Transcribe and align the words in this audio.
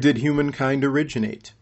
Did 0.00 0.16
humankind 0.16 0.82
originate? 0.82 1.52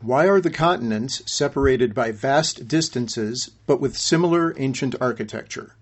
Why 0.00 0.28
are 0.28 0.40
the 0.40 0.52
continents 0.52 1.20
separated 1.26 1.92
by 1.92 2.12
vast 2.12 2.68
distances 2.68 3.50
but 3.66 3.80
with 3.80 3.96
similar 3.96 4.54
ancient 4.56 4.94
architecture? 5.00 5.74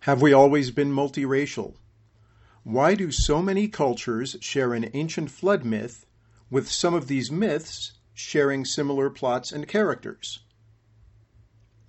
Have 0.00 0.20
we 0.20 0.34
always 0.34 0.70
been 0.70 0.92
multiracial? 0.92 1.76
Why 2.64 2.94
do 2.94 3.10
so 3.10 3.40
many 3.40 3.66
cultures 3.66 4.36
share 4.42 4.74
an 4.74 4.90
ancient 4.92 5.30
flood 5.30 5.64
myth, 5.64 6.04
with 6.50 6.70
some 6.70 6.92
of 6.92 7.06
these 7.06 7.30
myths 7.30 7.92
sharing 8.12 8.66
similar 8.66 9.08
plots 9.08 9.50
and 9.52 9.66
characters? 9.66 10.40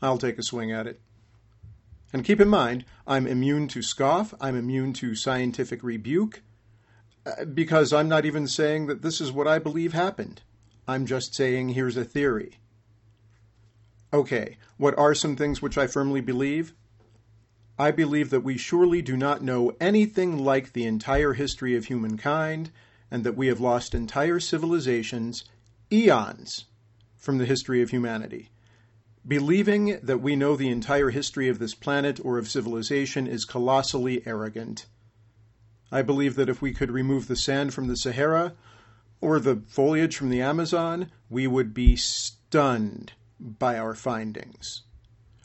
I'll 0.01 0.17
take 0.17 0.37
a 0.37 0.43
swing 0.43 0.71
at 0.71 0.87
it. 0.87 1.01
And 2.13 2.23
keep 2.23 2.39
in 2.39 2.47
mind, 2.47 2.85
I'm 3.05 3.27
immune 3.27 3.67
to 3.69 3.81
scoff, 3.81 4.33
I'm 4.39 4.55
immune 4.55 4.93
to 4.93 5.15
scientific 5.15 5.83
rebuke, 5.83 6.43
because 7.53 7.93
I'm 7.93 8.09
not 8.09 8.25
even 8.25 8.47
saying 8.47 8.87
that 8.87 9.01
this 9.01 9.19
is 9.21 9.31
what 9.31 9.47
I 9.47 9.59
believe 9.59 9.93
happened. 9.93 10.41
I'm 10.87 11.05
just 11.05 11.35
saying 11.35 11.69
here's 11.69 11.97
a 11.97 12.05
theory. 12.05 12.59
Okay, 14.13 14.57
what 14.77 14.97
are 14.97 15.13
some 15.13 15.35
things 15.35 15.61
which 15.61 15.77
I 15.77 15.87
firmly 15.87 16.21
believe? 16.21 16.73
I 17.77 17.91
believe 17.91 18.29
that 18.31 18.43
we 18.43 18.57
surely 18.57 19.01
do 19.01 19.17
not 19.17 19.43
know 19.43 19.73
anything 19.79 20.37
like 20.37 20.73
the 20.73 20.85
entire 20.85 21.33
history 21.33 21.75
of 21.75 21.85
humankind, 21.85 22.71
and 23.11 23.23
that 23.23 23.37
we 23.37 23.47
have 23.47 23.59
lost 23.59 23.93
entire 23.93 24.39
civilizations, 24.39 25.43
eons, 25.91 26.65
from 27.17 27.37
the 27.37 27.45
history 27.45 27.81
of 27.81 27.89
humanity. 27.89 28.49
Believing 29.27 29.99
that 30.01 30.21
we 30.21 30.35
know 30.35 30.55
the 30.55 30.69
entire 30.69 31.09
history 31.09 31.49
of 31.49 31.59
this 31.59 31.75
planet 31.75 32.19
or 32.23 32.37
of 32.37 32.49
civilization 32.49 33.27
is 33.27 33.45
colossally 33.45 34.25
arrogant. 34.25 34.85
I 35.91 36.01
believe 36.01 36.35
that 36.35 36.49
if 36.49 36.61
we 36.61 36.73
could 36.73 36.91
remove 36.91 37.27
the 37.27 37.35
sand 37.35 37.73
from 37.73 37.87
the 37.87 37.95
Sahara 37.95 38.53
or 39.21 39.39
the 39.39 39.61
foliage 39.67 40.17
from 40.17 40.29
the 40.29 40.41
Amazon, 40.41 41.11
we 41.29 41.47
would 41.47 41.73
be 41.73 41.95
stunned 41.95 43.13
by 43.39 43.77
our 43.77 43.93
findings, 43.93 44.83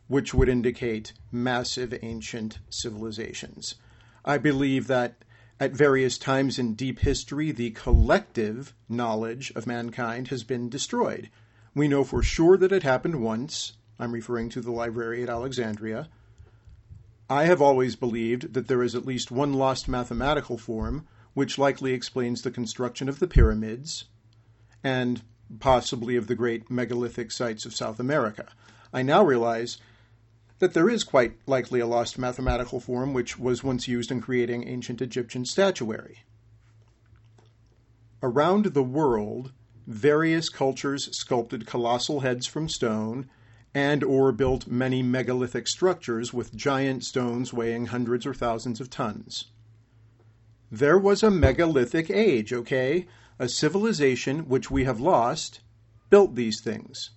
which 0.08 0.34
would 0.34 0.48
indicate 0.48 1.12
massive 1.30 1.94
ancient 2.02 2.58
civilizations. 2.70 3.76
I 4.24 4.38
believe 4.38 4.86
that 4.88 5.24
at 5.60 5.72
various 5.72 6.18
times 6.18 6.58
in 6.58 6.74
deep 6.74 7.00
history, 7.00 7.52
the 7.52 7.70
collective 7.70 8.74
knowledge 8.88 9.52
of 9.54 9.66
mankind 9.66 10.28
has 10.28 10.42
been 10.42 10.68
destroyed. 10.68 11.30
We 11.74 11.86
know 11.86 12.02
for 12.02 12.22
sure 12.22 12.56
that 12.56 12.72
it 12.72 12.82
happened 12.82 13.22
once. 13.22 13.74
I'm 13.98 14.12
referring 14.12 14.48
to 14.50 14.60
the 14.60 14.72
library 14.72 15.22
at 15.22 15.28
Alexandria. 15.28 16.08
I 17.32 17.44
have 17.44 17.62
always 17.62 17.96
believed 17.96 18.52
that 18.52 18.68
there 18.68 18.82
is 18.82 18.94
at 18.94 19.06
least 19.06 19.30
one 19.30 19.54
lost 19.54 19.88
mathematical 19.88 20.58
form, 20.58 21.06
which 21.32 21.56
likely 21.56 21.94
explains 21.94 22.42
the 22.42 22.50
construction 22.50 23.08
of 23.08 23.20
the 23.20 23.26
pyramids 23.26 24.04
and 24.84 25.22
possibly 25.58 26.16
of 26.16 26.26
the 26.26 26.34
great 26.34 26.70
megalithic 26.70 27.32
sites 27.32 27.64
of 27.64 27.74
South 27.74 27.98
America. 27.98 28.48
I 28.92 29.00
now 29.00 29.24
realize 29.24 29.78
that 30.58 30.74
there 30.74 30.90
is 30.90 31.04
quite 31.04 31.38
likely 31.46 31.80
a 31.80 31.86
lost 31.86 32.18
mathematical 32.18 32.80
form 32.80 33.14
which 33.14 33.38
was 33.38 33.64
once 33.64 33.88
used 33.88 34.10
in 34.10 34.20
creating 34.20 34.68
ancient 34.68 35.00
Egyptian 35.00 35.46
statuary. 35.46 36.24
Around 38.22 38.66
the 38.66 38.82
world, 38.82 39.52
various 39.86 40.50
cultures 40.50 41.08
sculpted 41.16 41.66
colossal 41.66 42.20
heads 42.20 42.46
from 42.46 42.68
stone 42.68 43.30
and 43.74 44.04
or 44.04 44.32
built 44.32 44.66
many 44.66 45.02
megalithic 45.02 45.66
structures 45.66 46.32
with 46.32 46.54
giant 46.54 47.04
stones 47.04 47.52
weighing 47.52 47.86
hundreds 47.86 48.26
or 48.26 48.34
thousands 48.34 48.80
of 48.80 48.90
tons. 48.90 49.46
There 50.70 50.98
was 50.98 51.22
a 51.22 51.30
megalithic 51.30 52.10
age, 52.10 52.52
okay? 52.52 53.06
A 53.38 53.48
civilization 53.48 54.48
which 54.48 54.70
we 54.70 54.84
have 54.84 55.00
lost 55.00 55.60
built 56.10 56.34
these 56.34 56.60
things. 56.60 57.10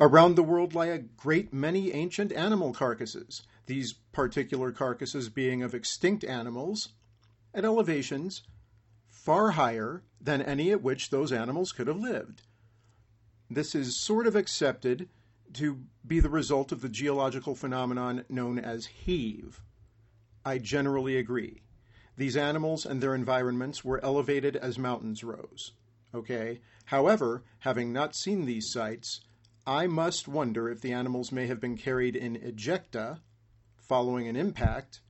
Around 0.00 0.34
the 0.34 0.42
world 0.42 0.74
lie 0.74 0.86
a 0.86 0.98
great 0.98 1.52
many 1.52 1.92
ancient 1.92 2.32
animal 2.32 2.72
carcasses, 2.72 3.42
these 3.66 3.94
particular 4.12 4.72
carcasses 4.72 5.28
being 5.28 5.62
of 5.62 5.74
extinct 5.74 6.24
animals 6.24 6.90
at 7.54 7.64
elevations 7.64 8.42
far 9.08 9.52
higher 9.52 10.02
than 10.20 10.42
any 10.42 10.70
at 10.70 10.82
which 10.82 11.10
those 11.10 11.32
animals 11.32 11.72
could 11.72 11.86
have 11.86 11.98
lived. 11.98 12.42
This 13.50 13.74
is 13.74 14.00
sort 14.00 14.26
of 14.26 14.36
accepted 14.36 15.08
to 15.54 15.84
be 16.06 16.20
the 16.20 16.30
result 16.30 16.72
of 16.72 16.80
the 16.80 16.88
geological 16.88 17.54
phenomenon 17.54 18.24
known 18.28 18.58
as 18.58 18.86
heave. 18.86 19.62
I 20.44 20.58
generally 20.58 21.16
agree. 21.16 21.62
These 22.16 22.36
animals 22.36 22.86
and 22.86 23.00
their 23.00 23.14
environments 23.14 23.84
were 23.84 24.02
elevated 24.04 24.56
as 24.56 24.78
mountains 24.78 25.24
rose. 25.24 25.72
Okay? 26.14 26.60
However, 26.86 27.44
having 27.60 27.92
not 27.92 28.14
seen 28.14 28.44
these 28.44 28.70
sites, 28.70 29.20
I 29.66 29.86
must 29.86 30.28
wonder 30.28 30.68
if 30.68 30.80
the 30.80 30.92
animals 30.92 31.32
may 31.32 31.46
have 31.46 31.60
been 31.60 31.76
carried 31.76 32.14
in 32.16 32.36
ejecta 32.36 33.20
following 33.76 34.28
an 34.28 34.36
impact 34.36 35.00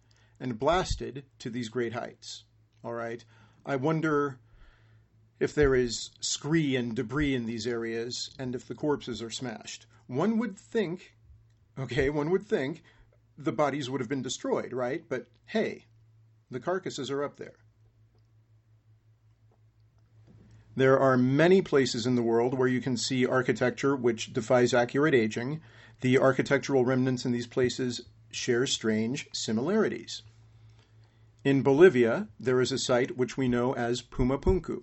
and 0.41 0.59
blasted 0.59 1.25
to 1.39 1.51
these 1.51 1.69
great 1.69 1.93
heights. 1.93 2.45
All 2.83 2.95
right? 2.95 3.25
I 3.67 3.77
wonder 3.77 4.39
if 5.45 5.55
there 5.55 5.75
is 5.75 6.11
scree 6.21 6.75
and 6.75 6.97
debris 6.97 7.35
in 7.35 7.45
these 7.45 7.67
areas 7.67 8.31
and 8.39 8.55
if 8.55 8.67
the 8.67 8.75
corpses 8.75 9.21
are 9.21 9.31
smashed. 9.31 9.85
One 10.07 10.39
would 10.39 10.59
think, 10.59 11.15
okay, 11.79 12.09
one 12.09 12.31
would 12.31 12.47
think 12.47 12.83
the 13.37 13.53
bodies 13.53 13.91
would 13.91 14.01
have 14.01 14.09
been 14.09 14.23
destroyed, 14.23 14.73
right? 14.73 15.05
But 15.07 15.27
hey, 15.45 15.85
the 16.51 16.61
carcasses 16.61 17.11
are 17.11 17.23
up 17.23 17.37
there. 17.37 17.59
There 20.75 20.99
are 20.99 21.19
many 21.19 21.61
places 21.61 22.07
in 22.07 22.15
the 22.15 22.23
world 22.23 22.59
where 22.59 22.67
you 22.67 22.81
can 22.81 22.97
see 22.97 23.27
architecture 23.27 23.95
which 23.95 24.33
defies 24.33 24.73
accurate 24.73 25.15
aging. 25.15 25.61
The 26.01 26.19
architectural 26.19 26.87
remnants 26.87 27.27
in 27.27 27.33
these 27.33 27.47
places 27.47 28.01
share 28.31 28.67
strange 28.67 29.29
similarities. 29.35 30.23
In 31.45 31.63
Bolivia, 31.63 32.29
there 32.41 32.63
is 32.63 32.73
a 32.73 32.79
site 32.79 33.19
which 33.19 33.37
we 33.37 33.47
know 33.47 33.75
as 33.75 34.01
Pumapunku. 34.01 34.83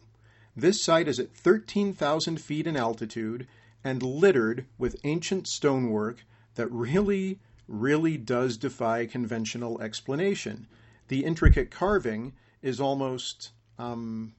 This 0.55 0.83
site 0.83 1.07
is 1.07 1.19
at 1.19 1.35
13,000 1.35 2.41
feet 2.41 2.67
in 2.67 2.75
altitude 2.75 3.47
and 3.83 4.03
littered 4.03 4.65
with 4.77 4.99
ancient 5.03 5.47
stonework 5.47 6.25
that 6.55 6.71
really, 6.71 7.39
really 7.67 8.17
does 8.17 8.57
defy 8.57 9.05
conventional 9.05 9.81
explanation. 9.81 10.67
The 11.07 11.23
intricate 11.23 11.71
carving 11.71 12.33
is 12.61 12.79
almost 12.79 13.51
um, 13.79 14.33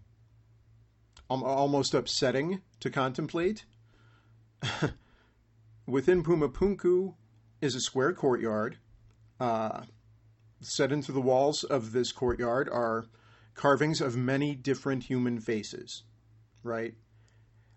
almost 1.28 1.94
upsetting 1.94 2.60
to 2.80 2.90
contemplate. 2.90 3.64
Within 5.86 6.22
Pumapunku 6.22 7.14
is 7.60 7.74
a 7.74 7.80
square 7.80 8.12
courtyard. 8.12 8.76
Uh, 9.40 9.82
set 10.60 10.92
into 10.92 11.10
the 11.10 11.20
walls 11.20 11.64
of 11.64 11.92
this 11.92 12.12
courtyard 12.12 12.68
are 12.68 13.06
carvings 13.54 14.00
of 14.00 14.16
many 14.16 14.54
different 14.54 15.04
human 15.04 15.38
faces, 15.38 16.02
right? 16.62 16.94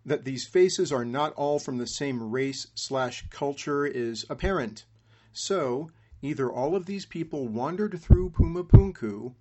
That 0.05 0.23
these 0.23 0.47
faces 0.47 0.91
are 0.91 1.05
not 1.05 1.33
all 1.33 1.59
from 1.59 1.77
the 1.77 1.87
same 1.87 2.31
race 2.31 2.67
slash 2.75 3.27
culture 3.29 3.85
is 3.85 4.25
apparent. 4.29 4.85
So, 5.33 5.91
either 6.21 6.51
all 6.51 6.75
of 6.75 6.85
these 6.85 7.05
people 7.05 7.47
wandered 7.47 7.99
through 7.99 8.31
Pumapunku, 8.31 9.35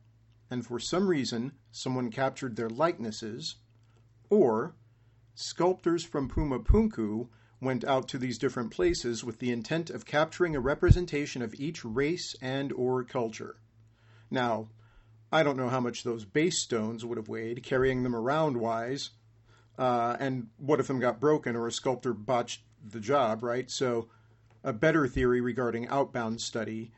and 0.51 0.67
for 0.67 0.79
some 0.79 1.09
reason 1.09 1.53
someone 1.71 2.11
captured 2.11 2.57
their 2.57 2.71
likenesses, 2.71 3.57
or 4.29 4.75
sculptors 5.35 6.05
from 6.05 6.29
Pumapunku 6.29 7.29
went 7.61 7.85
out 7.85 8.09
to 8.09 8.19
these 8.19 8.39
different 8.39 8.71
places 8.71 9.25
with 9.25 9.39
the 9.39 9.51
intent 9.51 9.89
of 9.89 10.05
capturing 10.05 10.55
a 10.55 10.61
representation 10.61 11.41
of 11.43 11.55
each 11.55 11.85
race 11.85 12.35
and 12.43 12.73
or 12.73 13.03
culture. 13.05 13.57
Now, 14.31 14.69
I 15.35 15.43
don't 15.43 15.57
know 15.57 15.69
how 15.69 15.81
much 15.81 16.05
those 16.05 16.25
base 16.25 16.61
stones 16.61 17.05
would 17.05 17.19
have 17.19 17.29
weighed, 17.29 17.65
carrying 17.65 18.05
them 18.05 18.15
around 18.15 18.57
wise, 18.57 19.11
uh, 19.77 20.17
and 20.21 20.47
what 20.59 20.79
if 20.79 20.87
them 20.87 21.01
got 21.01 21.19
broken 21.19 21.57
or 21.57 21.67
a 21.67 21.73
sculptor 21.73 22.15
botched 22.15 22.63
the 22.89 23.01
job, 23.01 23.43
right? 23.43 23.69
So, 23.69 24.09
a 24.63 24.73
better 24.73 25.09
theory 25.09 25.41
regarding 25.41 25.89
outbound 25.89 26.41
study, 26.41 26.93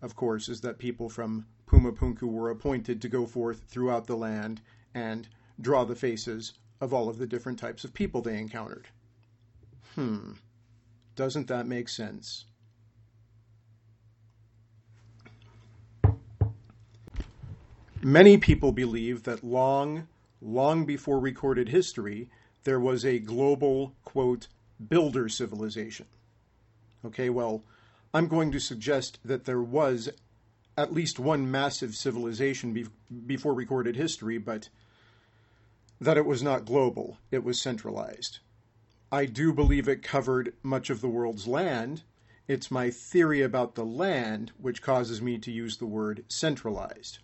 of 0.00 0.16
course, 0.16 0.48
is 0.48 0.62
that 0.62 0.78
people 0.78 1.10
from 1.10 1.44
Pumapunku 1.66 2.22
were 2.22 2.48
appointed 2.48 3.02
to 3.02 3.08
go 3.10 3.26
forth 3.26 3.64
throughout 3.68 4.06
the 4.06 4.16
land 4.16 4.62
and 4.94 5.28
draw 5.60 5.84
the 5.84 5.94
faces 5.94 6.54
of 6.80 6.94
all 6.94 7.10
of 7.10 7.18
the 7.18 7.26
different 7.26 7.58
types 7.58 7.84
of 7.84 7.92
people 7.92 8.22
they 8.22 8.38
encountered. 8.38 8.88
Hmm, 9.94 10.32
doesn't 11.16 11.48
that 11.48 11.66
make 11.66 11.90
sense? 11.90 12.46
Many 18.02 18.38
people 18.38 18.70
believe 18.70 19.24
that 19.24 19.42
long, 19.42 20.06
long 20.40 20.86
before 20.86 21.18
recorded 21.18 21.70
history, 21.70 22.30
there 22.62 22.78
was 22.78 23.04
a 23.04 23.18
global, 23.18 23.96
quote, 24.04 24.46
builder 24.88 25.28
civilization. 25.28 26.06
Okay, 27.04 27.28
well, 27.28 27.64
I'm 28.14 28.28
going 28.28 28.52
to 28.52 28.60
suggest 28.60 29.18
that 29.24 29.46
there 29.46 29.60
was 29.60 30.10
at 30.76 30.92
least 30.92 31.18
one 31.18 31.50
massive 31.50 31.96
civilization 31.96 32.72
be- 32.72 32.86
before 33.26 33.52
recorded 33.52 33.96
history, 33.96 34.38
but 34.38 34.68
that 36.00 36.16
it 36.16 36.24
was 36.24 36.40
not 36.40 36.64
global, 36.64 37.18
it 37.32 37.42
was 37.42 37.60
centralized. 37.60 38.38
I 39.10 39.26
do 39.26 39.52
believe 39.52 39.88
it 39.88 40.04
covered 40.04 40.54
much 40.62 40.88
of 40.88 41.00
the 41.00 41.08
world's 41.08 41.48
land. 41.48 42.02
It's 42.46 42.70
my 42.70 42.90
theory 42.90 43.42
about 43.42 43.74
the 43.74 43.84
land 43.84 44.52
which 44.56 44.82
causes 44.82 45.20
me 45.20 45.36
to 45.38 45.50
use 45.50 45.78
the 45.78 45.86
word 45.86 46.24
centralized. 46.28 47.18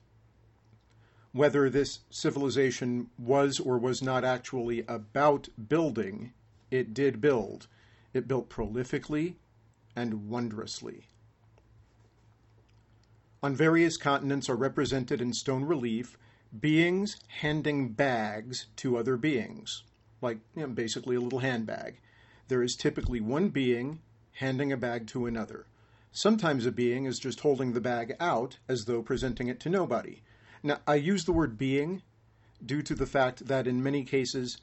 Whether 1.34 1.69
this 1.69 1.98
civilization 2.10 3.10
was 3.19 3.58
or 3.58 3.76
was 3.76 4.00
not 4.00 4.25
actually 4.25 4.84
about 4.86 5.48
building, 5.69 6.32
it 6.70 6.94
did 6.94 7.20
build. 7.20 7.66
It 8.12 8.28
built 8.28 8.48
prolifically 8.48 9.34
and 9.96 10.28
wondrously. 10.28 11.08
On 13.42 13.56
various 13.56 13.96
continents 13.96 14.48
are 14.48 14.54
represented 14.54 15.20
in 15.20 15.32
stone 15.32 15.64
relief 15.64 16.16
beings 16.60 17.16
handing 17.40 17.88
bags 17.88 18.66
to 18.76 18.96
other 18.96 19.16
beings, 19.16 19.82
like 20.22 20.38
you 20.54 20.62
know, 20.62 20.69
basically 20.69 21.16
a 21.16 21.20
little 21.20 21.40
handbag. 21.40 21.98
There 22.46 22.62
is 22.62 22.76
typically 22.76 23.20
one 23.20 23.48
being 23.48 23.98
handing 24.34 24.70
a 24.70 24.76
bag 24.76 25.08
to 25.08 25.26
another. 25.26 25.66
Sometimes 26.12 26.64
a 26.64 26.70
being 26.70 27.06
is 27.06 27.19
just 27.19 27.40
holding 27.40 27.72
the 27.72 27.81
bag 27.81 28.14
out 28.20 28.58
as 28.69 28.84
though 28.84 29.02
presenting 29.02 29.48
it 29.48 29.58
to 29.58 29.69
nobody. 29.69 30.22
Now, 30.64 30.81
I 30.87 30.94
use 30.94 31.26
the 31.26 31.32
word 31.32 31.58
being 31.58 32.02
due 32.64 32.81
to 32.82 32.94
the 32.94 33.06
fact 33.06 33.46
that 33.49 33.66
in 33.66 33.82
many 33.82 34.02
cases, 34.02 34.56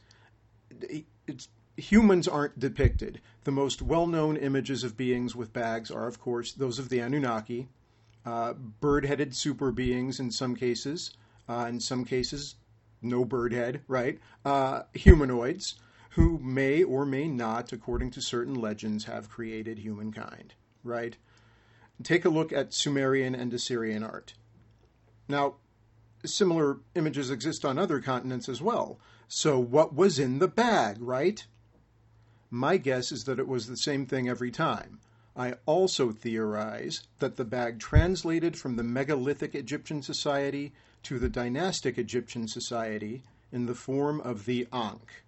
humans 1.77 2.27
aren't 2.27 2.59
depicted. 2.59 3.21
The 3.43 3.51
most 3.51 3.83
well 3.83 4.07
known 4.07 4.35
images 4.35 4.83
of 4.83 4.97
beings 4.97 5.35
with 5.35 5.53
bags 5.53 5.91
are, 5.91 6.07
of 6.07 6.19
course, 6.19 6.53
those 6.53 6.79
of 6.79 6.89
the 6.89 6.99
Anunnaki, 6.99 7.69
uh, 8.25 8.53
bird 8.53 9.05
headed 9.05 9.35
super 9.35 9.71
beings 9.71 10.19
in 10.19 10.31
some 10.31 10.55
cases, 10.55 11.11
uh, 11.47 11.67
in 11.69 11.79
some 11.79 12.03
cases, 12.03 12.55
no 13.03 13.23
bird 13.23 13.53
head, 13.53 13.81
right? 13.87 14.19
Uh, 14.43 14.81
humanoids 14.95 15.75
who 16.11 16.39
may 16.39 16.81
or 16.81 17.05
may 17.05 17.27
not, 17.27 17.71
according 17.71 18.09
to 18.11 18.21
certain 18.21 18.55
legends, 18.55 19.05
have 19.05 19.29
created 19.29 19.77
humankind, 19.77 20.55
right? 20.83 21.15
Take 22.01 22.25
a 22.25 22.29
look 22.29 22.51
at 22.51 22.73
Sumerian 22.73 23.35
and 23.35 23.53
Assyrian 23.53 24.03
art. 24.03 24.33
Now, 25.27 25.55
similar 26.25 26.79
images 26.95 27.29
exist 27.31 27.65
on 27.65 27.77
other 27.77 27.99
continents 27.99 28.49
as 28.49 28.61
well. 28.61 28.99
So, 29.27 29.59
what 29.59 29.95
was 29.95 30.19
in 30.19 30.39
the 30.39 30.47
bag, 30.47 30.97
right? 30.99 31.45
My 32.49 32.77
guess 32.77 33.11
is 33.11 33.23
that 33.23 33.39
it 33.39 33.47
was 33.47 33.67
the 33.67 33.77
same 33.77 34.05
thing 34.05 34.27
every 34.27 34.51
time. 34.51 34.99
I 35.35 35.53
also 35.65 36.11
theorize 36.11 37.07
that 37.19 37.37
the 37.37 37.45
bag 37.45 37.79
translated 37.79 38.57
from 38.57 38.75
the 38.75 38.83
megalithic 38.83 39.55
Egyptian 39.55 40.01
society 40.01 40.73
to 41.03 41.17
the 41.17 41.29
dynastic 41.29 41.97
Egyptian 41.97 42.47
society 42.47 43.23
in 43.51 43.65
the 43.65 43.75
form 43.75 44.19
of 44.21 44.45
the 44.45 44.67
Ankh. 44.73 45.23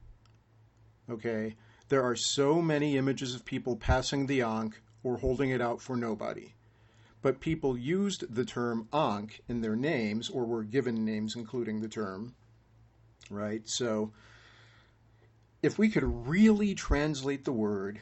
Okay? 1.09 1.55
There 1.89 2.03
are 2.03 2.15
so 2.15 2.61
many 2.61 2.97
images 2.97 3.35
of 3.35 3.45
people 3.45 3.75
passing 3.75 4.25
the 4.25 4.41
Ankh 4.41 4.81
or 5.03 5.17
holding 5.17 5.49
it 5.49 5.61
out 5.61 5.81
for 5.81 5.95
nobody. 5.95 6.53
But 7.23 7.39
people 7.39 7.75
used 7.75 8.35
the 8.35 8.45
term 8.45 8.87
Ankh 8.93 9.41
in 9.47 9.61
their 9.61 9.75
names 9.75 10.29
or 10.29 10.45
were 10.45 10.63
given 10.63 11.03
names 11.03 11.35
including 11.35 11.81
the 11.81 11.87
term. 11.87 12.35
Right? 13.31 13.67
So, 13.67 14.11
if 15.63 15.79
we 15.79 15.89
could 15.89 16.27
really 16.27 16.75
translate 16.75 17.45
the 17.45 17.53
word 17.53 18.01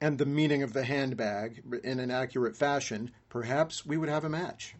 and 0.00 0.18
the 0.18 0.24
meaning 0.24 0.62
of 0.62 0.72
the 0.72 0.84
handbag 0.84 1.62
in 1.82 1.98
an 1.98 2.10
accurate 2.12 2.56
fashion, 2.56 3.10
perhaps 3.28 3.84
we 3.84 3.96
would 3.96 4.08
have 4.08 4.24
a 4.24 4.30
match. 4.30 4.76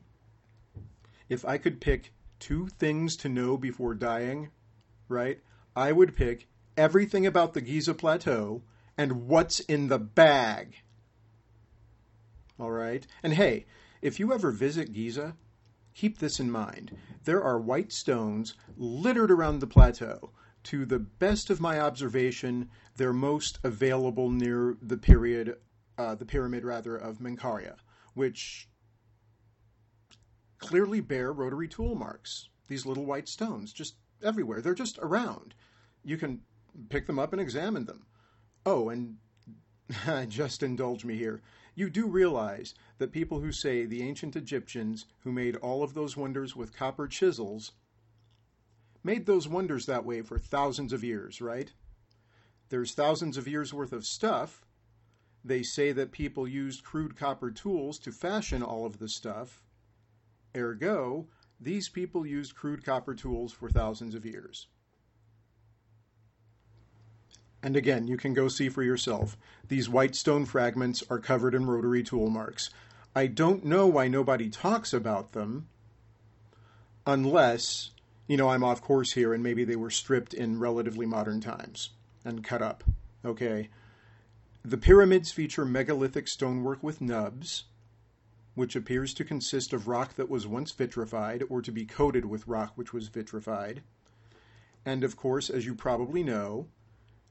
If 1.29 1.45
I 1.45 1.59
could 1.59 1.81
pick 1.81 2.13
two 2.39 2.69
things 2.69 3.17
to 3.17 3.29
know 3.29 3.57
before 3.57 3.95
dying, 3.95 4.51
right, 5.09 5.41
I 5.75 5.91
would 5.91 6.15
pick 6.15 6.47
everything 6.77 7.27
about 7.27 7.55
the 7.55 7.61
Giza 7.61 7.95
Plateau 7.95 8.63
and 8.97 9.27
what's 9.27 9.59
in 9.61 9.89
the 9.89 9.99
bag. 9.99 10.77
All 12.59 12.71
right? 12.71 13.07
And 13.23 13.35
hey, 13.35 13.67
if 14.03 14.19
you 14.19 14.33
ever 14.33 14.51
visit 14.51 14.93
Giza, 14.93 15.37
keep 15.95 16.19
this 16.19 16.41
in 16.41 16.51
mind. 16.51 16.97
There 17.25 17.43
are 17.43 17.61
white 17.61 17.93
stones 17.93 18.55
littered 18.77 19.31
around 19.31 19.61
the 19.61 19.67
plateau 19.67 20.31
to 20.67 20.85
the 20.85 20.99
best 20.99 21.49
of 21.49 21.61
my 21.61 21.79
observation, 21.79 22.69
they're 22.97 23.13
most 23.13 23.61
available 23.63 24.31
near 24.31 24.77
the 24.83 24.97
period, 24.97 25.57
uh, 25.97 26.17
the 26.17 26.25
pyramid 26.25 26.65
rather, 26.65 26.97
of 26.97 27.21
Menkaure, 27.21 27.77
which 28.15 28.69
clearly 30.59 31.01
bear 31.01 31.33
rotary 31.33 31.69
tool 31.69 31.95
marks. 31.95 32.49
These 32.67 32.85
little 32.85 33.05
white 33.05 33.29
stones, 33.29 33.73
just 33.73 33.95
everywhere. 34.25 34.61
They're 34.61 34.75
just 34.75 34.99
around. 34.99 35.55
You 36.03 36.17
can 36.17 36.41
pick 36.89 37.07
them 37.07 37.21
up 37.21 37.33
and 37.33 37.41
examine 37.41 37.85
them. 37.85 38.05
Oh, 38.65 38.89
and 38.89 39.19
just 40.29 40.65
indulge 40.65 41.05
me 41.05 41.17
here. 41.17 41.43
You 41.79 41.91
do 41.91 42.07
realize 42.07 42.75
that 42.97 43.13
people 43.13 43.41
who 43.41 43.53
say 43.53 43.85
the 43.85 44.03
ancient 44.03 44.35
Egyptians, 44.35 45.05
who 45.21 45.31
made 45.31 45.57
all 45.57 45.83
of 45.83 45.93
those 45.93 46.17
wonders 46.17 46.57
with 46.57 46.75
copper 46.75 47.07
chisels, 47.07 47.73
made 49.05 49.27
those 49.27 49.47
wonders 49.47 49.85
that 49.85 50.07
way 50.07 50.23
for 50.23 50.39
thousands 50.39 50.95
of 50.95 51.05
years, 51.05 51.43
right? 51.43 51.71
There's 52.71 52.95
thousands 52.95 53.37
of 53.37 53.47
years 53.47 53.75
worth 53.75 53.93
of 53.93 54.07
stuff. 54.07 54.65
They 55.45 55.63
say 55.63 55.93
that 55.93 56.13
people 56.13 56.49
used 56.49 56.83
crude 56.83 57.15
copper 57.15 57.51
tools 57.51 57.99
to 58.01 58.11
fashion 58.11 58.63
all 58.63 58.87
of 58.87 58.99
the 58.99 59.09
stuff. 59.09 59.63
Ergo, 60.57 61.29
these 61.61 61.91
people 61.91 62.27
used 62.27 62.57
crude 62.57 62.87
copper 62.87 63.15
tools 63.15 63.53
for 63.53 63.69
thousands 63.69 64.15
of 64.15 64.25
years. 64.25 64.67
And 67.67 67.75
again, 67.75 68.07
you 68.07 68.17
can 68.17 68.33
go 68.33 68.47
see 68.47 68.69
for 68.69 68.85
yourself. 68.85 69.37
These 69.67 69.89
white 69.89 70.15
stone 70.15 70.45
fragments 70.45 71.03
are 71.11 71.19
covered 71.19 71.53
in 71.53 71.67
rotary 71.67 72.05
tool 72.05 72.31
marks. 72.31 72.71
I 73.13 73.27
don't 73.27 73.65
know 73.65 73.89
why 73.89 74.07
nobody 74.07 74.49
talks 74.49 74.93
about 74.93 75.33
them 75.33 75.67
unless 77.05 77.91
you 78.29 78.37
know, 78.37 78.51
I'm 78.51 78.63
off 78.63 78.81
course 78.81 79.15
here 79.15 79.35
and 79.35 79.43
maybe 79.43 79.65
they 79.65 79.75
were 79.75 79.91
stripped 79.91 80.33
in 80.33 80.61
relatively 80.61 81.07
modern 81.07 81.41
times 81.41 81.91
and 82.25 82.45
cut 82.45 82.63
up. 82.63 82.85
Okay. 83.25 83.69
The 84.65 84.79
pyramids 84.79 85.33
feature 85.33 85.65
megalithic 85.65 86.29
stonework 86.29 86.85
with 86.85 87.01
nubs, 87.01 87.65
which 88.55 88.77
appears 88.77 89.13
to 89.15 89.25
consist 89.25 89.73
of 89.73 89.89
rock 89.89 90.15
that 90.15 90.31
was 90.31 90.47
once 90.47 90.71
vitrified 90.71 91.43
or 91.49 91.61
to 91.63 91.73
be 91.73 91.85
coated 91.85 92.27
with 92.27 92.47
rock 92.47 92.75
which 92.77 92.93
was 92.93 93.09
vitrified. 93.09 93.83
And 94.85 95.03
of 95.03 95.17
course, 95.17 95.51
as 95.51 95.67
you 95.67 95.75
probably 95.75 96.23
know, 96.23 96.69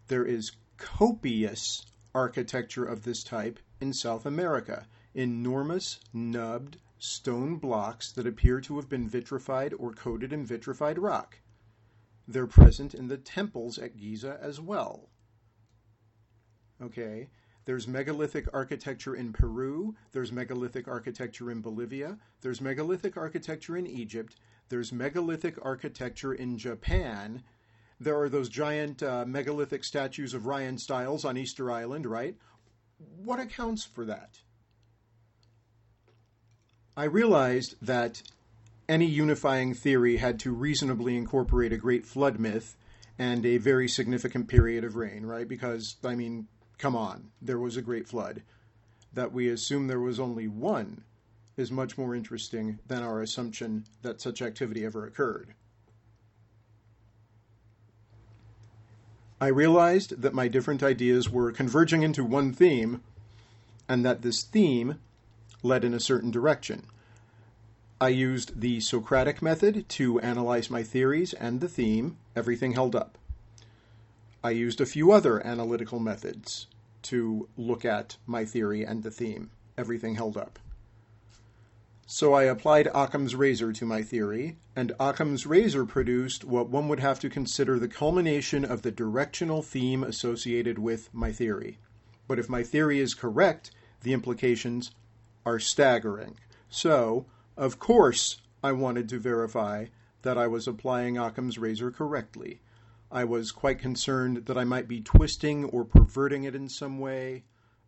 there 0.08 0.26
is 0.26 0.52
copious 0.78 1.86
architecture 2.14 2.86
of 2.86 3.04
this 3.04 3.24
type 3.24 3.60
in 3.82 3.94
South 3.94 4.26
America. 4.26 4.88
Enormous, 5.14 6.00
nubbed, 6.14 6.78
stone 6.98 7.58
blocks 7.58 8.12
that 8.14 8.28
appear 8.28 8.62
to 8.62 8.76
have 8.78 8.90
been 8.90 9.08
vitrified 9.08 9.74
or 9.74 9.94
coated 9.94 10.32
in 10.34 10.46
vitrified 10.46 10.98
rock. 10.98 11.40
They're 12.28 12.48
present 12.48 12.94
in 12.94 13.08
the 13.08 13.18
temples 13.18 13.78
at 13.78 13.98
Giza 13.98 14.40
as 14.42 14.60
well. 14.60 15.10
Okay, 16.82 17.30
there's 17.66 17.88
megalithic 17.88 18.48
architecture 18.54 19.16
in 19.16 19.34
Peru, 19.34 19.96
there's 20.12 20.32
megalithic 20.32 20.88
architecture 20.88 21.50
in 21.50 21.62
Bolivia, 21.62 22.18
there's 22.42 22.62
megalithic 22.62 23.18
architecture 23.18 23.78
in 23.78 23.88
Egypt, 23.88 24.36
there's 24.70 24.92
megalithic 24.92 25.58
architecture 25.64 26.34
in 26.34 26.58
Japan. 26.58 27.44
There 28.00 28.20
are 28.20 28.30
those 28.30 28.50
giant 28.50 29.02
uh, 29.02 29.26
megalithic 29.26 29.84
statues 29.84 30.34
of 30.34 30.46
Ryan 30.46 30.78
Stiles 30.78 31.24
on 31.24 31.38
Easter 31.38 31.72
Island, 31.72 32.06
right? 32.06 32.36
What 33.24 33.40
accounts 33.40 33.86
for 33.86 34.06
that? 34.06 34.40
I 36.98 37.06
realized 37.06 37.76
that 37.82 38.22
any 38.88 39.06
unifying 39.06 39.74
theory 39.74 40.18
had 40.18 40.40
to 40.42 40.54
reasonably 40.54 41.18
incorporate 41.18 41.74
a 41.74 41.78
great 41.78 42.06
flood 42.06 42.40
myth 42.40 42.78
and 43.18 43.46
a 43.46 43.58
very 43.58 43.88
significant 43.88 44.48
period 44.48 44.84
of 44.84 44.96
rain, 44.96 45.26
right? 45.26 45.48
Because, 45.48 45.96
I 46.04 46.16
mean, 46.16 46.48
come 46.78 46.96
on, 46.96 47.32
there 47.42 47.60
was 47.60 47.78
a 47.78 47.82
great 47.82 48.08
flood. 48.08 48.44
That 49.14 49.32
we 49.32 49.50
assume 49.50 49.88
there 49.88 50.00
was 50.00 50.20
only 50.20 50.48
one 50.48 51.04
is 51.58 51.72
much 51.72 51.98
more 51.98 52.14
interesting 52.14 52.80
than 52.88 53.02
our 53.02 53.22
assumption 53.22 53.86
that 54.02 54.22
such 54.22 54.42
activity 54.42 54.86
ever 54.86 55.06
occurred. 55.06 55.54
I 59.40 59.48
realized 59.48 60.22
that 60.22 60.34
my 60.34 60.48
different 60.48 60.82
ideas 60.82 61.30
were 61.30 61.52
converging 61.52 62.04
into 62.04 62.24
one 62.24 62.54
theme, 62.54 63.02
and 63.88 64.06
that 64.06 64.22
this 64.22 64.44
theme 64.44 65.00
led 65.62 65.84
in 65.84 65.94
a 65.94 66.00
certain 66.00 66.32
direction. 66.32 66.84
I 68.00 68.10
used 68.10 68.62
the 68.62 68.80
Socratic 68.80 69.42
method 69.42 69.88
to 69.90 70.20
analyze 70.20 70.70
my 70.70 70.84
theories 70.84 71.34
and 71.34 71.60
the 71.60 71.70
theme. 71.70 72.18
Everything 72.36 72.74
held 72.74 72.96
up. 72.96 73.18
I 74.44 74.52
used 74.52 74.80
a 74.80 74.86
few 74.86 75.12
other 75.12 75.46
analytical 75.46 76.00
methods 76.00 76.68
to 77.04 77.48
look 77.58 77.84
at 77.84 78.18
my 78.26 78.46
theory 78.46 78.86
and 78.86 79.04
the 79.04 79.12
theme. 79.12 79.50
Everything 79.78 80.16
held 80.16 80.38
up. 80.38 80.60
So 82.08 82.34
I 82.34 82.44
applied 82.44 82.88
Occam's 82.94 83.34
razor 83.34 83.74
to 83.74 83.86
my 83.86 84.04
theory, 84.04 84.58
and 84.76 84.92
Occam's 85.00 85.48
razor 85.48 85.86
produced 85.86 86.44
what 86.44 86.70
one 86.70 86.88
would 86.88 87.00
have 87.00 87.20
to 87.22 87.32
consider 87.32 87.80
the 87.80 87.88
culmination 87.88 88.64
of 88.64 88.84
the 88.84 88.92
directional 88.92 89.64
theme 89.64 90.04
associated 90.04 90.78
with 90.78 91.12
my 91.12 91.32
theory. 91.32 91.80
But 92.28 92.38
if 92.38 92.48
my 92.48 92.62
theory 92.62 93.00
is 93.00 93.16
correct, 93.16 93.72
the 94.02 94.14
implications 94.14 94.92
are 95.48 95.60
staggering. 95.60 96.38
So, 96.70 97.26
of 97.58 97.80
course, 97.80 98.40
I 98.64 98.72
wanted 98.72 99.10
to 99.10 99.20
verify 99.20 99.88
that 100.22 100.38
I 100.38 100.46
was 100.46 100.68
applying 100.68 101.18
Occam's 101.18 101.58
razor 101.58 101.90
correctly. 101.90 102.62
I 103.12 103.24
was 103.24 103.52
quite 103.52 103.80
concerned 103.80 104.46
that 104.46 104.58
I 104.58 104.64
might 104.64 104.88
be 104.88 105.02
twisting 105.02 105.66
or 105.66 105.84
perverting 105.84 106.44
it 106.44 106.54
in 106.54 106.70
some 106.70 107.00
way, 107.00 107.46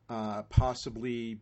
uh, 0.10 0.42
possibly 0.44 1.40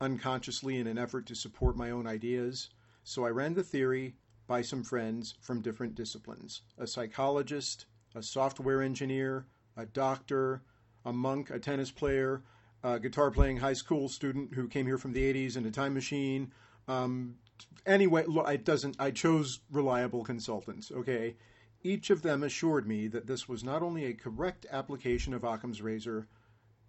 unconsciously 0.00 0.78
in 0.78 0.86
an 0.86 0.98
effort 0.98 1.26
to 1.26 1.34
support 1.34 1.76
my 1.76 1.90
own 1.90 2.06
ideas. 2.06 2.70
So 3.04 3.24
I 3.24 3.30
ran 3.30 3.54
the 3.54 3.62
theory 3.62 4.14
by 4.46 4.62
some 4.62 4.82
friends 4.82 5.34
from 5.40 5.60
different 5.60 5.94
disciplines 5.94 6.62
a 6.78 6.86
psychologist, 6.86 7.86
a 8.14 8.22
software 8.22 8.82
engineer, 8.82 9.46
a 9.76 9.86
doctor, 9.86 10.62
a 11.04 11.12
monk, 11.12 11.50
a 11.50 11.58
tennis 11.58 11.90
player, 11.90 12.42
a 12.82 12.98
guitar 12.98 13.30
playing 13.30 13.58
high 13.58 13.72
school 13.72 14.08
student 14.08 14.54
who 14.54 14.68
came 14.68 14.86
here 14.86 14.98
from 14.98 15.12
the 15.12 15.32
80s 15.32 15.56
in 15.56 15.66
a 15.66 15.70
time 15.70 15.94
machine. 15.94 16.52
Um, 16.88 17.36
anyway, 17.84 18.24
it 18.28 18.64
doesn't. 18.64 18.96
I 18.98 19.10
chose 19.10 19.60
reliable 19.70 20.22
consultants. 20.24 20.92
Okay, 20.92 21.36
each 21.82 22.10
of 22.10 22.22
them 22.22 22.42
assured 22.42 22.86
me 22.86 23.08
that 23.08 23.26
this 23.26 23.48
was 23.48 23.64
not 23.64 23.82
only 23.82 24.04
a 24.04 24.14
correct 24.14 24.66
application 24.70 25.34
of 25.34 25.44
Occam's 25.44 25.82
razor, 25.82 26.28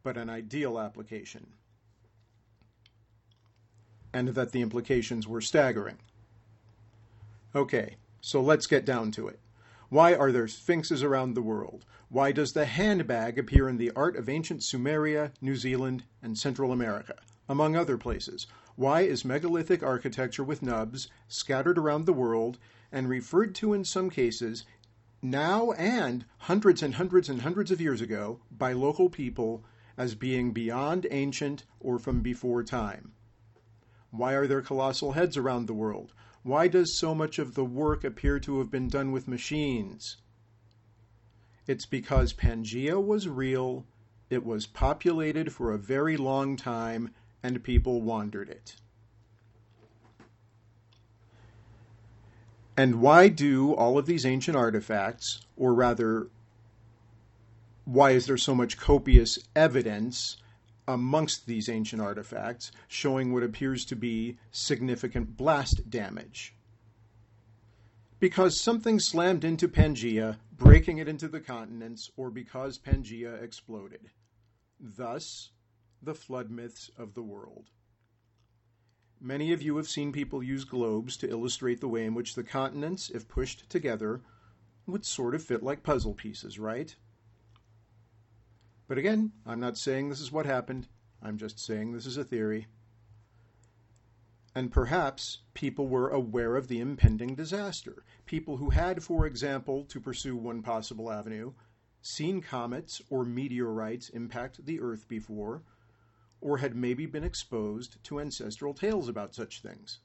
but 0.03 0.17
an 0.17 0.29
ideal 0.29 0.79
application, 0.79 1.53
and 4.17 4.29
that 4.29 4.51
the 4.51 4.63
implications 4.63 5.27
were 5.27 5.39
staggering. 5.39 5.99
Okay, 7.53 7.97
so 8.19 8.41
let's 8.41 8.65
get 8.65 8.83
down 8.83 9.11
to 9.11 9.27
it. 9.27 9.39
Why 9.89 10.15
are 10.15 10.31
there 10.31 10.47
sphinxes 10.47 11.03
around 11.03 11.35
the 11.35 11.43
world? 11.43 11.85
Why 12.09 12.31
does 12.31 12.53
the 12.53 12.65
handbag 12.65 13.37
appear 13.37 13.69
in 13.69 13.77
the 13.77 13.91
art 13.91 14.15
of 14.15 14.27
ancient 14.27 14.61
Sumeria, 14.61 15.33
New 15.39 15.55
Zealand, 15.55 16.03
and 16.23 16.35
Central 16.35 16.71
America, 16.71 17.13
among 17.47 17.75
other 17.75 17.95
places? 17.95 18.47
Why 18.75 19.01
is 19.01 19.23
megalithic 19.23 19.83
architecture 19.83 20.43
with 20.43 20.63
nubs 20.63 21.09
scattered 21.27 21.77
around 21.77 22.07
the 22.07 22.11
world 22.13 22.57
and 22.91 23.07
referred 23.07 23.53
to 23.55 23.73
in 23.73 23.85
some 23.85 24.09
cases 24.09 24.65
now 25.21 25.73
and 25.73 26.25
hundreds 26.39 26.81
and 26.81 26.95
hundreds 26.95 27.29
and 27.29 27.43
hundreds 27.43 27.69
of 27.69 27.79
years 27.79 28.01
ago 28.01 28.39
by 28.49 28.73
local 28.73 29.11
people 29.11 29.63
as 29.95 30.15
being 30.15 30.53
beyond 30.53 31.05
ancient 31.11 31.65
or 31.79 31.99
from 31.99 32.21
before 32.21 32.63
time? 32.63 33.13
Why 34.11 34.33
are 34.33 34.47
there 34.47 34.61
colossal 34.61 35.13
heads 35.13 35.37
around 35.37 35.65
the 35.65 35.73
world? 35.73 36.13
Why 36.43 36.67
does 36.67 36.97
so 36.97 37.13
much 37.13 37.39
of 37.39 37.55
the 37.55 37.65
work 37.65 38.03
appear 38.03 38.39
to 38.39 38.59
have 38.59 38.71
been 38.71 38.87
done 38.87 39.11
with 39.11 39.27
machines? 39.27 40.17
It's 41.67 41.85
because 41.85 42.31
Pangea 42.31 42.99
was 42.99 43.27
real, 43.27 43.85
it 44.29 44.45
was 44.45 44.65
populated 44.65 45.51
for 45.51 45.71
a 45.71 45.77
very 45.77 46.15
long 46.15 46.55
time, 46.55 47.13
and 47.43 47.63
people 47.63 48.01
wandered 48.01 48.49
it. 48.49 48.75
And 52.77 53.01
why 53.01 53.27
do 53.27 53.73
all 53.73 53.97
of 53.97 54.05
these 54.05 54.25
ancient 54.25 54.55
artifacts, 54.55 55.41
or 55.57 55.73
rather, 55.73 56.27
why 57.85 58.11
is 58.11 58.27
there 58.27 58.37
so 58.37 58.53
much 58.53 58.77
copious 58.77 59.39
evidence 59.55 60.37
amongst 60.87 61.45
these 61.45 61.69
ancient 61.69 62.01
artifacts 62.01 62.71
showing 62.87 63.33
what 63.33 63.43
appears 63.43 63.83
to 63.85 63.95
be 63.95 64.37
significant 64.51 65.35
blast 65.35 65.89
damage. 65.89 66.55
Because 68.19 68.59
something 68.59 68.99
slammed 68.99 69.43
into 69.43 69.67
Pangea, 69.67 70.37
breaking 70.51 70.97
it 70.97 71.07
into 71.07 71.27
the 71.27 71.39
continents, 71.39 72.09
or 72.17 72.31
because 72.31 72.79
Pangea 72.79 73.41
exploded. 73.41 74.09
Thus, 74.79 75.51
the 76.01 76.15
flood 76.15 76.49
myths 76.49 76.89
of 76.97 77.13
the 77.13 77.21
world. 77.21 77.69
Many 79.19 79.51
of 79.51 79.61
you 79.61 79.77
have 79.77 79.87
seen 79.87 80.11
people 80.11 80.43
use 80.43 80.63
globes 80.63 81.17
to 81.17 81.29
illustrate 81.29 81.81
the 81.81 81.87
way 81.87 82.05
in 82.05 82.13
which 82.13 82.35
the 82.35 82.43
continents, 82.43 83.09
if 83.09 83.27
pushed 83.27 83.69
together, 83.69 84.21
would 84.85 85.05
sort 85.05 85.35
of 85.35 85.43
fit 85.43 85.63
like 85.63 85.83
puzzle 85.83 86.13
pieces, 86.13 86.59
right? 86.59 86.95
But 88.87 88.97
again, 88.97 89.33
I'm 89.45 89.59
not 89.59 89.77
saying 89.77 90.09
this 90.09 90.21
is 90.21 90.31
what 90.31 90.45
happened. 90.45 90.87
I'm 91.21 91.37
just 91.37 91.59
saying 91.59 91.91
this 91.91 92.05
is 92.05 92.17
a 92.17 92.23
theory. 92.23 92.67
And 94.55 94.71
perhaps 94.71 95.39
people 95.53 95.87
were 95.87 96.09
aware 96.09 96.55
of 96.55 96.67
the 96.67 96.79
impending 96.79 97.35
disaster. 97.35 98.03
People 98.25 98.57
who 98.57 98.71
had, 98.71 99.03
for 99.03 99.25
example, 99.25 99.83
to 99.85 99.99
pursue 99.99 100.35
one 100.35 100.63
possible 100.63 101.11
avenue, 101.11 101.53
seen 102.01 102.41
comets 102.41 103.01
or 103.09 103.25
meteorites 103.25 104.09
impact 104.09 104.65
the 104.65 104.79
Earth 104.79 105.07
before, 105.07 105.63
or 106.39 106.57
had 106.57 106.75
maybe 106.75 107.05
been 107.05 107.23
exposed 107.23 108.03
to 108.05 108.19
ancestral 108.19 108.73
tales 108.73 109.09
about 109.09 109.35
such 109.35 109.61
things. 109.61 109.99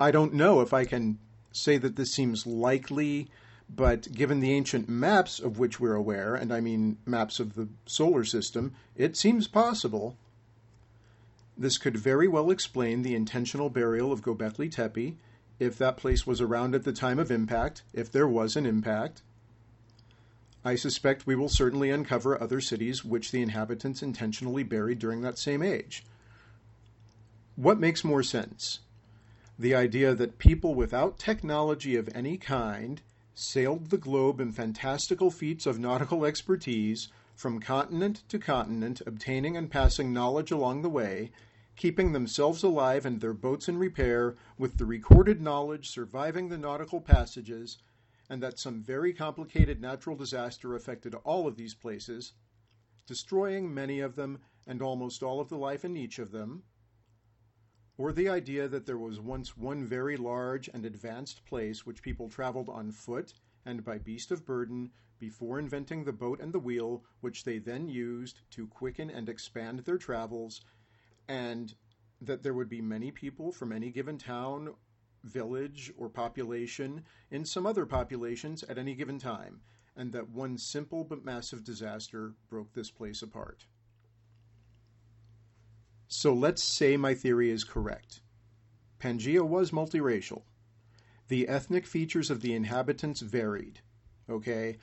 I 0.00 0.10
don't 0.10 0.34
know 0.34 0.60
if 0.60 0.72
I 0.72 0.84
can 0.84 1.18
say 1.52 1.76
that 1.78 1.96
this 1.96 2.12
seems 2.12 2.46
likely 2.46 3.30
but 3.68 4.12
given 4.12 4.40
the 4.40 4.52
ancient 4.52 4.88
maps 4.88 5.38
of 5.38 5.58
which 5.58 5.78
we're 5.78 5.94
aware, 5.94 6.34
and 6.34 6.52
I 6.52 6.60
mean 6.60 6.98
maps 7.04 7.38
of 7.38 7.54
the 7.54 7.68
solar 7.86 8.24
system, 8.24 8.74
it 8.96 9.16
seems 9.16 9.46
possible. 9.46 10.16
This 11.56 11.76
could 11.78 11.96
very 11.96 12.28
well 12.28 12.50
explain 12.50 13.02
the 13.02 13.14
intentional 13.14 13.68
burial 13.68 14.12
of 14.12 14.22
Gobekli 14.22 14.70
Tepe 14.70 15.16
if 15.58 15.76
that 15.78 15.96
place 15.96 16.26
was 16.26 16.40
around 16.40 16.74
at 16.74 16.84
the 16.84 16.92
time 16.92 17.18
of 17.18 17.30
impact, 17.30 17.82
if 17.92 18.10
there 18.10 18.28
was 18.28 18.56
an 18.56 18.64
impact. 18.64 19.22
I 20.64 20.74
suspect 20.74 21.26
we 21.26 21.34
will 21.34 21.48
certainly 21.48 21.90
uncover 21.90 22.40
other 22.40 22.60
cities 22.60 23.04
which 23.04 23.30
the 23.30 23.42
inhabitants 23.42 24.02
intentionally 24.02 24.62
buried 24.62 24.98
during 24.98 25.22
that 25.22 25.38
same 25.38 25.62
age. 25.62 26.04
What 27.56 27.80
makes 27.80 28.04
more 28.04 28.22
sense? 28.22 28.80
The 29.58 29.74
idea 29.74 30.14
that 30.14 30.38
people 30.38 30.74
without 30.74 31.18
technology 31.18 31.96
of 31.96 32.08
any 32.14 32.36
kind 32.36 33.02
sailed 33.40 33.90
the 33.90 33.96
globe 33.96 34.40
in 34.40 34.50
fantastical 34.50 35.30
feats 35.30 35.64
of 35.64 35.78
nautical 35.78 36.24
expertise 36.24 37.06
from 37.36 37.60
continent 37.60 38.24
to 38.28 38.36
continent, 38.36 39.00
obtaining 39.06 39.56
and 39.56 39.70
passing 39.70 40.12
knowledge 40.12 40.50
along 40.50 40.82
the 40.82 40.88
way, 40.88 41.30
keeping 41.76 42.12
themselves 42.12 42.64
alive 42.64 43.06
and 43.06 43.20
their 43.20 43.32
boats 43.32 43.68
in 43.68 43.78
repair, 43.78 44.34
with 44.58 44.76
the 44.76 44.84
recorded 44.84 45.40
knowledge 45.40 45.88
surviving 45.88 46.48
the 46.48 46.58
nautical 46.58 47.00
passages, 47.00 47.78
and 48.28 48.42
that 48.42 48.58
some 48.58 48.82
very 48.82 49.12
complicated 49.12 49.80
natural 49.80 50.16
disaster 50.16 50.74
affected 50.74 51.14
all 51.22 51.46
of 51.46 51.54
these 51.54 51.74
places, 51.74 52.32
destroying 53.06 53.72
many 53.72 54.00
of 54.00 54.16
them 54.16 54.40
and 54.66 54.82
almost 54.82 55.22
all 55.22 55.38
of 55.38 55.48
the 55.48 55.56
life 55.56 55.84
in 55.84 55.96
each 55.96 56.18
of 56.18 56.32
them, 56.32 56.64
or 57.98 58.12
the 58.12 58.28
idea 58.28 58.68
that 58.68 58.86
there 58.86 58.96
was 58.96 59.20
once 59.20 59.56
one 59.56 59.84
very 59.84 60.16
large 60.16 60.70
and 60.72 60.86
advanced 60.86 61.44
place 61.44 61.84
which 61.84 62.00
people 62.00 62.28
traveled 62.28 62.68
on 62.68 62.92
foot 62.92 63.34
and 63.66 63.84
by 63.84 63.98
beast 63.98 64.30
of 64.30 64.46
burden 64.46 64.88
before 65.18 65.58
inventing 65.58 66.04
the 66.04 66.12
boat 66.12 66.40
and 66.40 66.52
the 66.54 66.60
wheel, 66.60 67.02
which 67.20 67.42
they 67.42 67.58
then 67.58 67.88
used 67.88 68.40
to 68.50 68.68
quicken 68.68 69.10
and 69.10 69.28
expand 69.28 69.80
their 69.80 69.98
travels, 69.98 70.60
and 71.26 71.74
that 72.20 72.44
there 72.44 72.54
would 72.54 72.68
be 72.68 72.80
many 72.80 73.10
people 73.10 73.50
from 73.50 73.72
any 73.72 73.90
given 73.90 74.16
town, 74.16 74.72
village, 75.24 75.92
or 75.98 76.08
population 76.08 77.04
in 77.32 77.44
some 77.44 77.66
other 77.66 77.84
populations 77.84 78.62
at 78.62 78.78
any 78.78 78.94
given 78.94 79.18
time, 79.18 79.60
and 79.96 80.12
that 80.12 80.30
one 80.30 80.56
simple 80.56 81.02
but 81.02 81.24
massive 81.24 81.64
disaster 81.64 82.34
broke 82.48 82.72
this 82.72 82.92
place 82.92 83.22
apart. 83.22 83.66
So 86.08 86.32
let's 86.32 86.62
say 86.62 86.96
my 86.96 87.14
theory 87.14 87.50
is 87.50 87.64
correct. 87.64 88.20
Pangea 88.98 89.46
was 89.46 89.70
multiracial. 89.70 90.42
The 91.28 91.46
ethnic 91.46 91.86
features 91.86 92.30
of 92.30 92.40
the 92.40 92.54
inhabitants 92.54 93.20
varied. 93.20 93.80
Okay? 94.28 94.78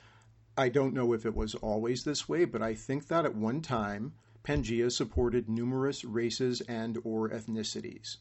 I 0.56 0.68
don't 0.68 0.94
know 0.94 1.12
if 1.12 1.26
it 1.26 1.34
was 1.34 1.56
always 1.56 2.04
this 2.04 2.28
way, 2.28 2.44
but 2.44 2.62
I 2.62 2.74
think 2.74 3.08
that 3.08 3.26
at 3.26 3.34
one 3.34 3.60
time 3.60 4.14
Pangea 4.44 4.90
supported 4.92 5.48
numerous 5.48 6.04
races 6.04 6.60
and 6.62 6.98
or 7.02 7.28
ethnicities. 7.28 8.18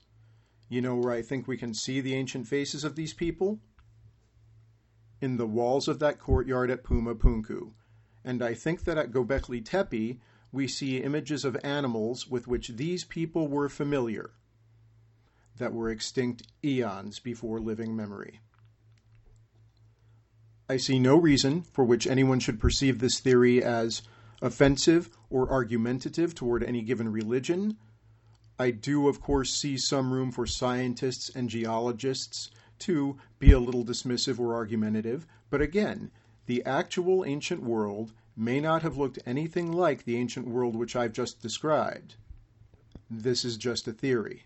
You 0.67 0.81
know 0.81 0.95
where 0.95 1.13
I 1.13 1.21
think 1.21 1.47
we 1.47 1.57
can 1.57 1.75
see 1.75 2.01
the 2.01 2.15
ancient 2.15 2.47
faces 2.47 2.83
of 2.83 2.95
these 2.95 3.13
people? 3.13 3.59
In 5.21 5.37
the 5.37 5.45
walls 5.45 5.87
of 5.87 5.99
that 5.99 6.19
courtyard 6.19 6.71
at 6.71 6.83
Puma 6.83 7.13
Punku. 7.13 7.73
And 8.23 8.41
I 8.41 8.55
think 8.55 8.83
that 8.85 8.97
at 8.97 9.11
Gobekli 9.11 9.63
Tepe, 9.63 10.19
we 10.51 10.67
see 10.67 10.97
images 10.97 11.43
of 11.45 11.57
animals 11.63 12.27
with 12.27 12.47
which 12.47 12.69
these 12.69 13.03
people 13.03 13.47
were 13.47 13.69
familiar 13.69 14.31
that 15.57 15.73
were 15.73 15.89
extinct 15.89 16.43
eons 16.63 17.19
before 17.19 17.59
living 17.59 17.95
memory. 17.95 18.39
I 20.69 20.77
see 20.77 20.99
no 20.99 21.15
reason 21.15 21.61
for 21.61 21.85
which 21.85 22.07
anyone 22.07 22.39
should 22.39 22.59
perceive 22.59 22.99
this 22.99 23.19
theory 23.19 23.63
as 23.63 24.01
offensive 24.41 25.09
or 25.29 25.49
argumentative 25.49 26.33
toward 26.35 26.63
any 26.63 26.81
given 26.81 27.11
religion, 27.11 27.77
I 28.57 28.71
do, 28.71 29.09
of 29.09 29.19
course, 29.19 29.53
see 29.53 29.77
some 29.77 30.13
room 30.13 30.31
for 30.31 30.45
scientists 30.45 31.29
and 31.29 31.49
geologists 31.49 32.51
to 32.79 33.17
be 33.37 33.51
a 33.51 33.59
little 33.59 33.83
dismissive 33.83 34.39
or 34.39 34.53
argumentative, 34.53 35.27
but 35.49 35.61
again, 35.61 36.11
the 36.45 36.63
actual 36.63 37.25
ancient 37.25 37.61
world 37.63 38.13
may 38.35 38.59
not 38.59 38.81
have 38.81 38.97
looked 38.97 39.19
anything 39.25 39.71
like 39.71 40.03
the 40.03 40.17
ancient 40.17 40.47
world 40.47 40.75
which 40.75 40.95
I've 40.95 41.13
just 41.13 41.41
described. 41.41 42.15
This 43.09 43.45
is 43.45 43.57
just 43.57 43.87
a 43.87 43.93
theory. 43.93 44.43